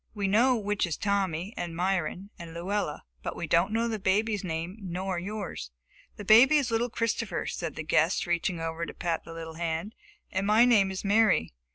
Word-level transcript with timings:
We 0.15 0.27
know 0.27 0.55
which 0.55 0.87
is 0.87 0.97
Tommy, 0.97 1.53
and 1.55 1.75
Myron, 1.75 2.31
and 2.39 2.55
Luella, 2.55 3.03
but 3.21 3.35
we 3.35 3.45
don't 3.45 3.71
know 3.71 3.87
the 3.87 3.99
baby's 3.99 4.43
name, 4.43 4.79
nor 4.81 5.19
yours." 5.19 5.69
"The 6.15 6.25
baby 6.25 6.57
is 6.57 6.71
little 6.71 6.89
Christopher," 6.89 7.45
said 7.45 7.75
the 7.75 7.83
guest, 7.83 8.25
reaching 8.25 8.59
over 8.59 8.87
to 8.87 8.95
pat 8.95 9.25
the 9.25 9.33
little 9.35 9.57
hand, 9.57 9.93
"and 10.31 10.47
my 10.47 10.65
name 10.65 10.89
is 10.89 11.05
Mary. 11.05 11.53